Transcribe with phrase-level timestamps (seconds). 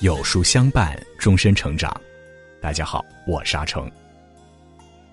[0.00, 1.94] 有书相伴，终身成长。
[2.58, 3.90] 大家好，我是阿成。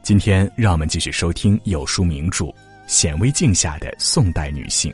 [0.02, 2.46] 今天让我们继续收听有书名著
[2.88, 4.90] 《显微镜下的宋代女性》。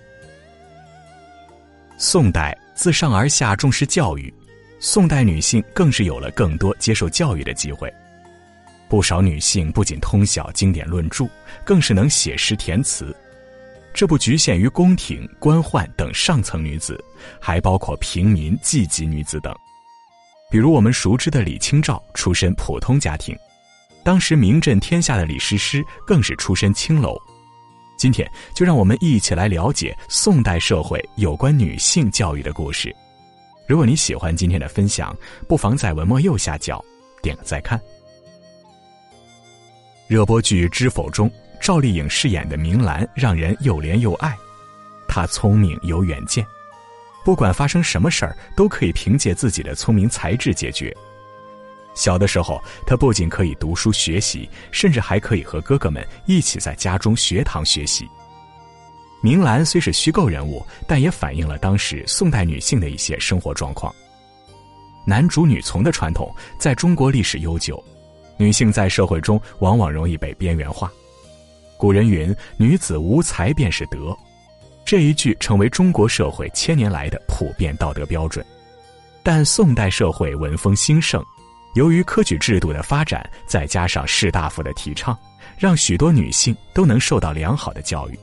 [1.95, 4.33] 宋代自上而下重视教育，
[4.79, 7.93] 宋代女性更是有了更多接受教育的机会。
[8.89, 11.27] 不少女性不仅通晓经典论著，
[11.63, 13.15] 更是能写诗填词。
[13.93, 16.99] 这不局限于宫廷、官宦等上层女子，
[17.39, 19.55] 还包括平民、妓籍女子等。
[20.53, 23.35] 比如我们熟知的李清照，出身普通家庭，
[24.03, 27.19] 当时名震天下的李师师更是出身青楼。
[27.97, 32.95] 今天就让我们一起来了解宋代社会有关女性教育的故事。
[33.67, 36.79] 如果你喜欢今天的分享，不妨在文末右下角
[37.19, 37.81] 点个再看。
[40.07, 44.37] 热播剧《知否》中，赵丽颖饰演的明兰让人又怜又爱，
[45.07, 46.45] 她聪明有远见。
[47.23, 50.95] 不管发生什么事儿，都可以凭借自己的聪明才智解决。
[51.95, 58.07] 小的时候，他不仅可以读书学习，甚至还可以和哥哥们一起在家中学堂学习。
[59.21, 63.93] 明兰虽是虚构人物，但也反映了当时宋代女性的一些生活状况。
[65.05, 67.81] 男主女从的传统在中国历史悠久，
[68.37, 70.91] 女性在社会中往往容易被边缘化。
[71.77, 74.17] 古人云：“女子无才便是德。”
[74.85, 78.45] 这一句成为中国社会千年来的普遍道德标准，
[79.23, 81.23] 但宋代社会文风兴盛，
[81.75, 85.17] 由于科举制度的发展，再加上士大夫的提倡，
[85.57, 88.19] 让许多女性都能受到良好的教育。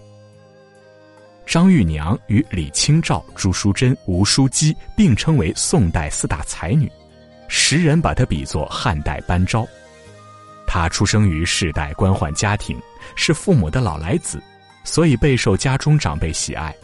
[1.46, 6.88] 张玉娘与李清照、朱淑珍、吴淑姬并称为宋代四大才女，
[7.48, 9.66] 时人把她比作汉代班昭。
[10.66, 12.78] 她出生于世代官宦家庭，
[13.16, 14.40] 是父母的老来子。
[14.84, 16.74] 所以备受家中长辈喜爱，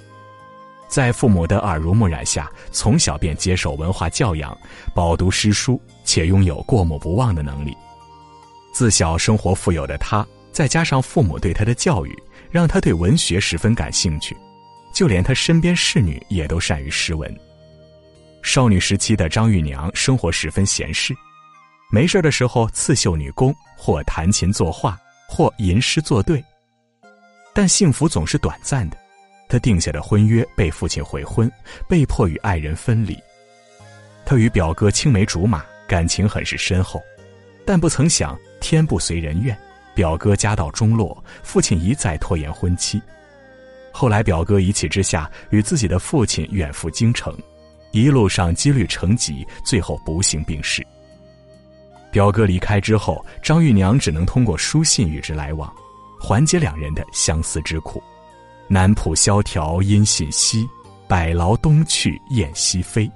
[0.89, 4.57] 在父母的耳濡目染下，从小便接受文化教养，
[4.95, 7.77] 饱读诗书，且拥有过目不忘的能力。
[8.73, 12.17] 自小生活富有的他，再加上父母对他的教育，
[12.51, 14.37] 让他对文学十分感兴趣，
[14.95, 17.35] 就连他身边侍女也都善于诗文。
[18.43, 21.13] 少女时期的张玉娘生活十分闲适，
[21.91, 24.97] 没事的时候刺绣女工，或弹琴作画，
[25.29, 26.45] 或吟诗作对。
[27.57, 28.99] 但幸福总是短暂的，
[29.49, 31.51] 他定下的婚约被父亲悔婚，
[31.89, 33.19] 被迫与爱人分离。
[34.27, 37.01] 他与表哥青梅竹马，感情很是深厚，
[37.65, 39.57] 但不曾想天不随人愿，
[39.95, 43.01] 表哥家道中落，父亲一再拖延婚期。
[43.91, 47.35] 后来表哥一气之下与自己的父亲远赴京城，
[47.91, 50.87] 一路上积虑成疾，最后不幸病逝。
[52.11, 55.75] 表哥离开之后，张玉娘只能通过书信与之来往。
[56.19, 58.03] 缓解两人的相思之苦，
[58.69, 60.69] 南浦萧条音信稀，
[61.07, 63.11] 百劳东去雁西飞。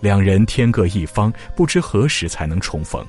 [0.00, 3.04] 两人天各一方，不知何时才能重逢。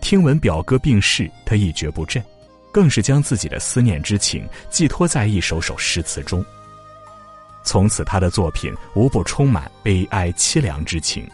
[0.00, 2.22] 听闻表哥病逝，他一蹶不振，
[2.70, 6.44] 更是将自己的思念之情寄托在一首首诗词中。
[7.64, 11.26] 从此，他的作品无不充满悲哀凄凉之情。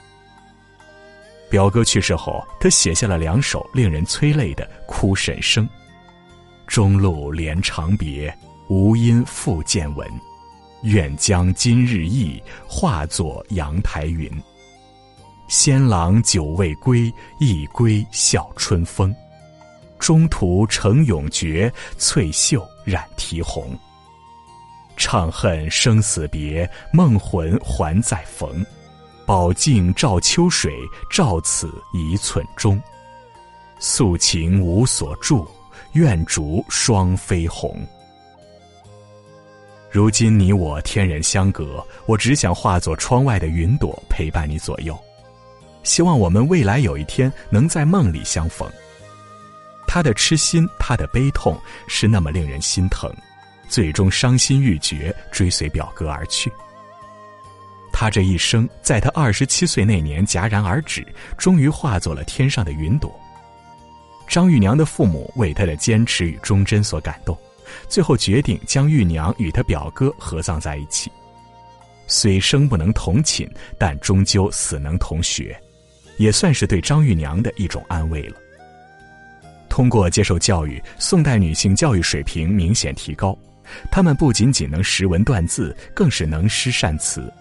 [1.50, 5.66] 表哥去世后，他写下了两首令人催泪的《哭神声》。
[6.68, 8.32] 中路连长别，
[8.68, 10.06] 无因复见闻。
[10.82, 14.30] 愿将今日意化作阳台云。
[15.48, 19.12] 仙郎久未归，一归笑春风。
[19.98, 23.76] 中途乘永诀，翠袖染啼红。
[24.96, 28.64] 怅恨生死别，梦魂还在逢。
[29.26, 30.72] 宝镜照秋水，
[31.10, 32.80] 照此一寸中。
[33.80, 35.48] 素琴无所住。
[35.92, 37.76] 愿逐双飞鸿。
[39.90, 44.98] 如今你我天人相隔，我只想化作窗外的云朵，陪伴你左右。
[45.82, 48.70] 希望我们未来有一天能在梦里相逢。
[49.86, 53.10] 他的痴心，他的悲痛，是那么令人心疼。
[53.66, 56.52] 最终伤心欲绝，追随表哥而去。
[57.92, 61.06] 他这一生，在他二十七岁那年戛然而止，
[61.38, 63.18] 终于化作了天上的云朵。
[64.28, 67.36] 张玉娘的父母为她的坚持与忠贞所感动，
[67.88, 71.10] 最后决定将玉娘与她表哥合葬在一起。
[72.06, 75.58] 虽生不能同寝，但终究死能同穴，
[76.18, 78.36] 也算是对张玉娘的一种安慰了。
[79.68, 83.36] 通过接受教育，宋代女性教育水平明显提高，
[83.90, 87.32] 她们不仅仅能识文断字，更是能诗善词。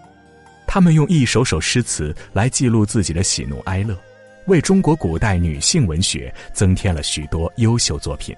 [0.68, 3.98] 她们用一首首诗词来记录自己的喜怒哀乐。
[4.48, 8.36] 为中国古代女性文学增添了许多优秀作品。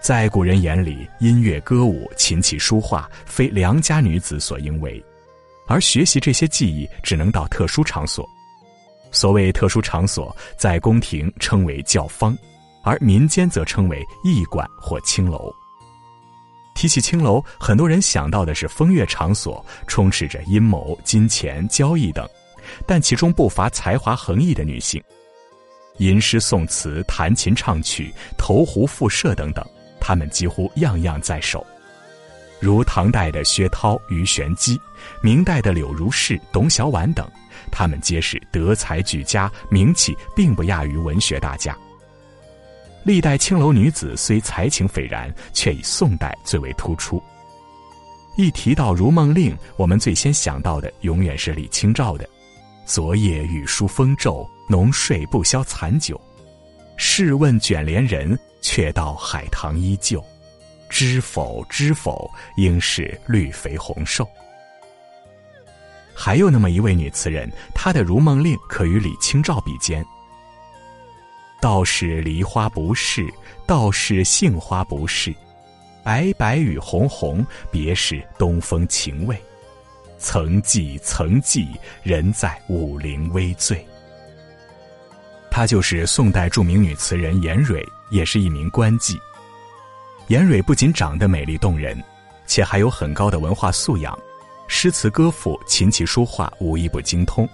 [0.00, 5.02] 在古人眼里，音乐、歌舞、琴棋书画非良家女子所应为，
[5.66, 8.28] 而学习这些技艺只能到特殊场所。
[9.10, 12.36] 所谓特殊场所，在宫廷称为教坊，
[12.82, 15.50] 而民间则称为驿馆或青楼。
[16.74, 22.28] 提起青楼，很多人想到的是风月场所，充斥着阴谋、金钱、交易等，
[22.86, 25.02] 但其中不乏才华横溢的女性。
[25.98, 29.64] 吟诗诵词、弹琴唱曲、投壶赋射等等，
[30.00, 31.64] 她们几乎样样在手。
[32.60, 34.80] 如唐代的薛涛、鱼玄机，
[35.22, 37.30] 明代的柳如是、董小宛等，
[37.70, 41.76] 她们皆是德才俱佳，名气并不亚于文学大家。
[43.04, 47.22] 历代青楼女子虽才情斐然，却以宋代最为突出。
[48.36, 52.26] 一提到如梦令，我们最先想到的永远是李清照的
[52.84, 54.48] “昨夜雨疏风骤”。
[54.66, 56.18] 浓睡不消残酒，
[56.96, 60.24] 试问卷帘人，却道海棠依旧。
[60.88, 61.62] 知否？
[61.68, 62.30] 知否？
[62.56, 64.26] 应是绿肥红瘦。
[66.14, 70.02] 还有那么一位女词人，她的《如梦令》可与李清照比肩。
[71.60, 73.30] 道是梨花不是，
[73.66, 75.34] 道是杏花不是，
[76.02, 79.38] 白白与红红，别是东风情味。
[80.18, 81.68] 曾记曾记，
[82.02, 83.86] 人在武陵微醉。
[85.50, 89.16] 她就是宋代著名女词人严蕊，也是一名官妓。
[90.28, 92.02] 严蕊不仅长得美丽动人，
[92.46, 94.18] 且还有很高的文化素养，
[94.66, 97.48] 诗词歌赋、琴棋书画无一不精通。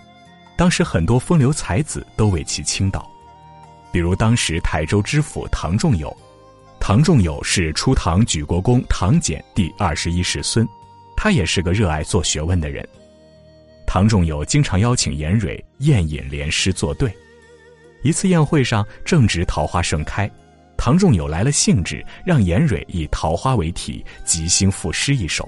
[0.56, 3.10] 当时很多风流才子都为其倾倒，
[3.90, 6.16] 比如当时台州知府唐仲友。
[6.78, 10.66] 唐仲友是初唐举国公唐简第二十一世孙，
[11.22, 12.82] 他也是个热爱做学问的人。
[13.86, 17.12] 唐仲友经常邀请严蕊宴饮联诗作对。
[18.02, 20.30] 一次宴会上正值桃花盛开，
[20.78, 25.46] 唐仲友来了兴致，让严蕊以桃花为题即兴赋诗一首。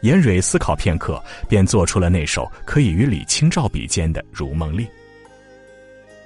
[0.00, 4.84] 严蕊思考片刻，便做出了那首可以与李清照比肩的《如梦令》。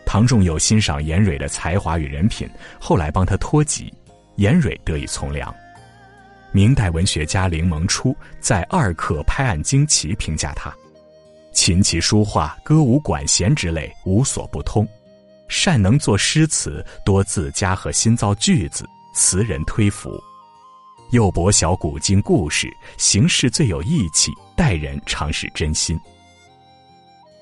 [0.07, 2.49] 唐仲友欣赏严蕊的才华与人品，
[2.81, 3.93] 后来帮他托籍，
[4.37, 5.55] 严蕊得以从良。
[6.53, 10.75] 明代文学家林萌初在《二刻拍案惊奇》评价他：
[11.53, 14.87] 琴棋书画、歌舞管弦之类无所不通。
[15.49, 20.21] 善能作诗词，多自家和新造句子，词人推服。
[21.11, 25.99] 又博晓古今故事，行事最有义气，待人常是真心。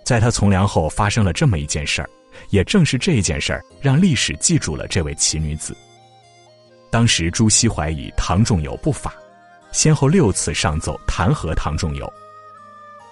[0.04, 2.10] 在他从良后，发生了这么一件事儿，
[2.50, 5.74] 也正是这件事儿，让历史记住了这位奇女子。
[6.90, 9.14] 当时朱熹怀疑唐仲友不法，
[9.72, 12.10] 先后六次上奏弹劾唐仲友。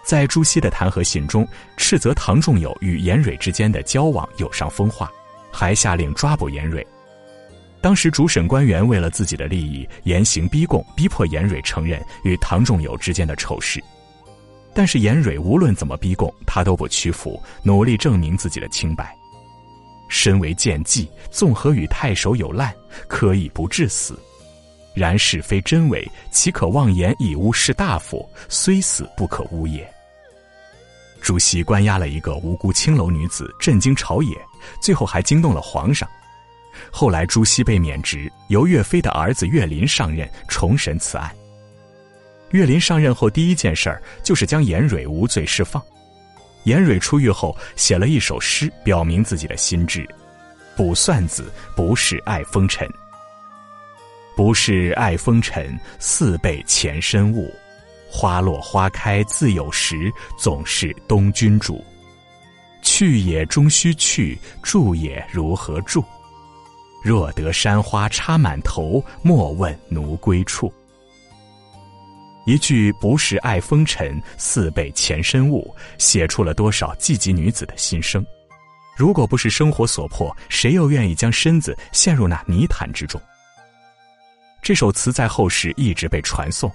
[0.05, 1.46] 在朱熹的弹劾信中，
[1.76, 5.11] 斥责唐仲友与严蕊之间的交往有伤风化，
[5.52, 6.87] 还下令抓捕严蕊。
[7.81, 13.82] 当时主审官员为了自己的利益，严刑逼供，逼迫严蕊承认与唐仲友之间的丑事。
[14.72, 19.17] 但是严蕊无论怎么逼供，他都不屈服，努力证明自己的清白。
[20.08, 22.75] 身为贱妓，纵何与太守有滥，
[23.08, 24.19] 可以不致死。
[24.94, 28.26] 然是非真伪，岂可妄言以诬士大夫？
[28.49, 29.87] 虽死不可诬也。
[31.20, 34.35] 朱熹关押了一个无辜青楼女子，震惊朝野，
[34.81, 36.08] 最后还惊动了皇上。
[36.91, 41.35] 后来朱熹被免职，由岳飞的儿子岳林上任，重审此案。
[42.53, 45.82] 岳林上任后第一件事儿就是将严蕊无罪释放。
[46.67, 50.06] 严蕊出狱后写了一首诗，表明自己的心志
[50.77, 52.89] ：“卜算子，不是爱风尘，
[54.37, 57.49] 不是爱风尘，似被前身误。”
[58.11, 61.85] 花落花开自有时，总是东君主。
[62.82, 66.05] 去也终须去，住也如何住？
[67.05, 70.73] 若得山花插满头，莫问奴归处。
[72.46, 78.24] 一句“不是爱风尘，似被前身误”，写出了多少寂寂女子的心声。
[78.96, 83.20] 如果不是生活所迫，谁又愿意将身子陷入那泥潭之中？
[84.62, 86.70] 这首词在后世一直被传颂。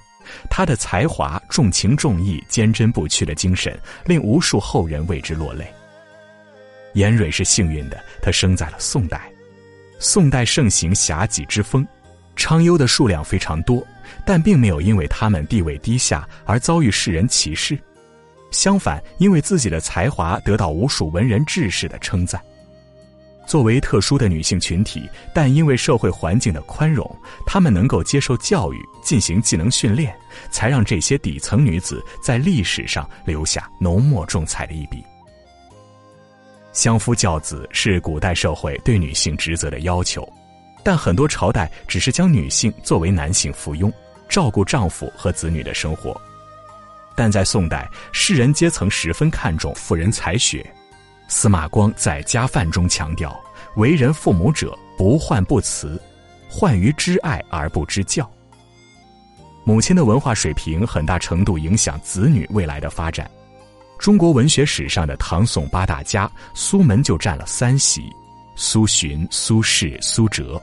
[0.49, 5.65] 他的才华、重情重义、坚贞不屈的精神，令无数后人为之落泪。
[6.93, 9.31] 严蕊是幸运的，她生在了宋代。
[9.99, 11.87] 宋代盛行侠妓之风，
[12.35, 13.85] 娼优的数量非常多，
[14.25, 17.77] 但并没有因为他们地位低下而遭遇世人歧视，
[18.51, 22.41] 相反，因为自己的才华得到无数文人志士的称赞。
[23.47, 27.03] 作为特殊的女性群体，但因为社会环境的宽容，
[27.45, 30.15] 她们能够接受教育，进行技能训练，
[30.51, 35.03] 才让这些底层女子在历史上留下浓墨重彩的一笔。
[36.71, 40.25] 相夫教子是古代社会对女性职责的要求，
[40.83, 43.91] 但很多朝代只是将女性作为男性附庸，
[44.27, 46.19] 照顾丈夫和子女的生活。
[47.15, 50.65] 但在宋代，士人阶层十分看重妇人才学。
[51.27, 53.39] 司马光在《家范》中强调
[53.77, 56.01] ：“为人父母者，不患不慈，
[56.49, 58.29] 患于知爱而不知教。”
[59.63, 63.29] 母亲的文化水平很大程度影响子女未来的发展。
[63.99, 68.09] 中国文学史上的唐宋八大家，苏门就占了三席：
[68.55, 70.61] 苏洵、苏轼、苏辙。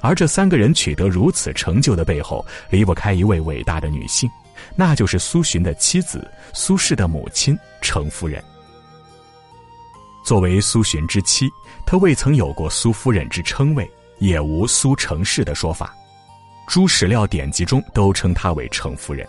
[0.00, 4.30] 而这三个人取得如此成就的背后，离不开一位伟大的女性，
[4.74, 8.42] 那就是苏洵的妻子、苏轼的母亲程夫人。
[10.24, 11.48] 作为苏洵之妻，
[11.86, 15.94] 她未曾有过苏夫人之称谓，也无苏程氏的说法。
[16.68, 19.26] 诸史料典籍中都称她为程夫人。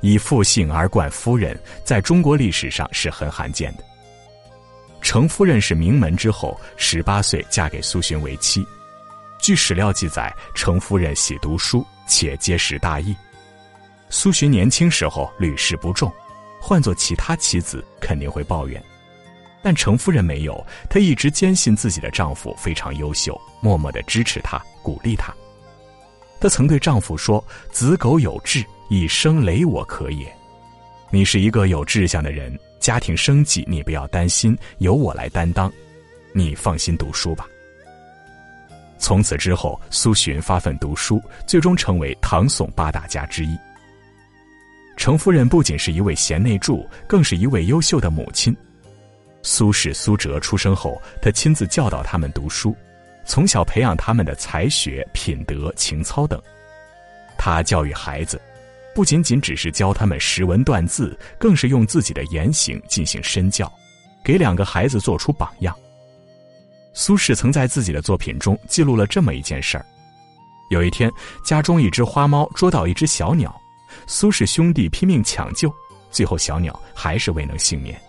[0.00, 3.84] 以父姓而冠夫人，在中国历史上是很罕见的。
[5.00, 8.66] 程夫人是名门之后，十八岁嫁给苏洵为妻。
[9.42, 13.12] 据史料记载，程夫人喜读书，且结识大义。
[14.08, 16.10] 苏洵年轻时候屡试不中，
[16.60, 18.80] 换做其他妻子肯定会抱怨，
[19.60, 25.34] 但程夫人没有，她一直坚信自己的丈夫非常优秀，默默的支持他，鼓励他。
[26.40, 30.32] 她曾对丈夫说：“子苟有志，以生累我可也。
[31.10, 35.72] 你是一个有志向的人，家庭生计你不要担心，由我来担当，
[36.32, 37.44] 你放心读书吧。”
[39.02, 43.58] 从此之后，苏洵发奋读书，最终成为唐宋八大家之一。
[44.96, 48.56] 程夫人不仅是一位贤内助，更是一位优秀的母亲。
[49.42, 52.76] 苏轼、苏辙出生后，她亲自教导他们读书，
[53.24, 56.40] 从小培养他们的才学、品德、情操等。
[57.36, 58.40] 她教育孩子，
[58.94, 63.70] 不仅仅只是教他们识文断字，更是用自己的言行进行身教，
[64.22, 65.76] 给两个孩子做出榜样。
[66.94, 69.86] 苏轼曾在自己的作品中记录了这么一件事儿：
[70.70, 71.10] 有一天，
[71.44, 73.54] 家中一只花猫捉到一只小鸟，
[74.06, 75.72] 苏轼兄弟拼命抢救，
[76.10, 78.00] 最后小鸟还是未能幸免。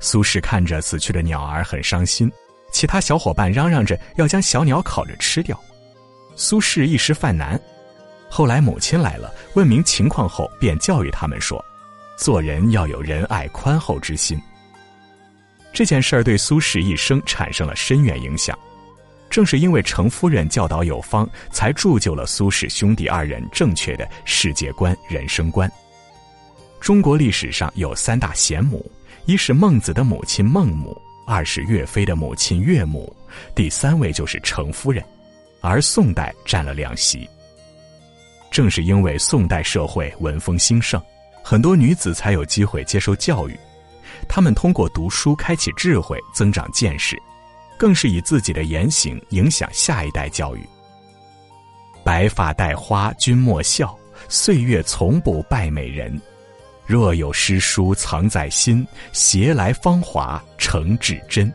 [0.00, 2.30] 苏轼看着死去的鸟儿很伤心，
[2.72, 5.58] 其他小伙伴嚷嚷着要将小鸟烤着吃掉，
[6.36, 7.60] 苏轼一时犯难。
[8.30, 11.64] 后来母亲来了，问明情况后，便教育他们说
[12.16, 14.40] ：“做人要有仁爱宽厚之心。”
[15.78, 18.58] 这件事儿对苏轼一生产生了深远影响，
[19.30, 25.70] 正是因为程夫人教导有方，才铸就了苏轼兄弟二人正确的世界观、人生观。
[26.80, 28.90] 中国历史上有三大贤母，
[29.24, 33.14] 一是孟子的母亲孟母，二是岳飞的母亲岳母，
[33.54, 35.00] 第三位就是程夫人，
[35.60, 37.24] 而宋代占了两席。
[38.50, 41.00] 正是因为宋代社会文风兴盛，
[41.40, 43.56] 很多女子才有机会接受教育。
[44.26, 47.20] 他们通过读书开启智慧，增长见识，
[47.76, 50.66] 更是以自己的言行影响下一代教育。
[52.04, 53.94] 白发戴花君莫笑，
[54.28, 56.20] 岁月从不败美人。
[56.86, 61.52] 若有诗书藏在心，携来芳华成至真。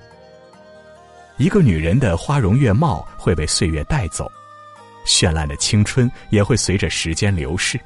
[1.37, 4.31] 一个女人的花容月貌会被岁月带走，
[5.07, 7.79] 绚烂的青春也会随着时间流逝。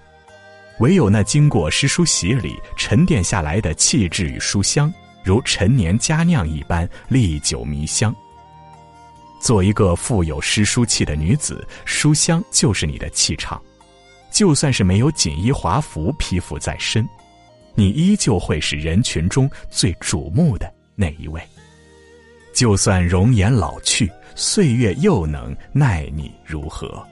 [0.80, 4.94] 唯有那经过诗书洗礼、沉淀下来的气质与书香，
[5.24, 8.16] 如陈年佳酿一般历久弥香。
[9.40, 13.62] 做一个富有诗书气的女子，书香就是你的气场。
[14.30, 17.08] 就算是没有锦衣华服披覆在身，
[17.74, 21.42] 你依旧会是人群中最瞩目的那一位。
[22.54, 27.04] 就算容颜老去，岁月又能奈你如何？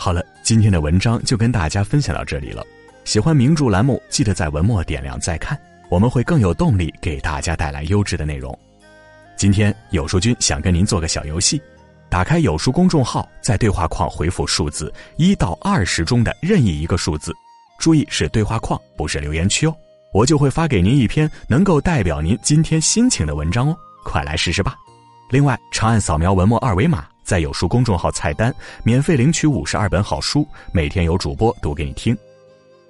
[0.00, 2.64] 好了，今天的文章就跟大家分享到这里了。
[3.04, 5.58] 喜欢名著栏目，记得在文末点亮再看，
[5.90, 8.56] 我们会更有动力给大家带来优质的内容。
[9.36, 11.60] 今天有书君想跟您做个小游戏，
[12.08, 17.34] 打开有书公众号，在对话框回复数字一到二十中的任意一个数字，
[17.80, 19.74] 注意是对话框，不是留言区哦，
[20.14, 24.76] 我就会发给您一篇能够代表您今天心情的文章哦，快来试试吧。
[25.28, 27.04] 另外，长按扫描文末二维码。
[27.28, 28.50] 在有书公众号菜单
[28.82, 32.16] 免费领取五十二本好书，每天有主播读给你听，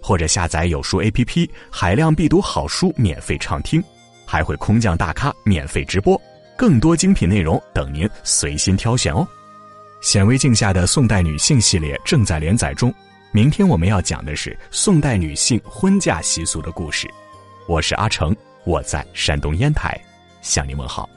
[0.00, 3.82] 或者下载有书 APP，海量必读好书免费畅听，
[4.24, 6.16] 还会空降大咖免费直播，
[6.56, 9.26] 更多精品内容等您随心挑选哦。
[10.02, 12.94] 显微镜下的宋代女性系列正在连载中，
[13.32, 17.08] 明天我们要讲的是宋代女性婚嫁习俗的故事。
[17.66, 20.00] 我是阿成，我在山东烟台，
[20.42, 21.10] 向您问好。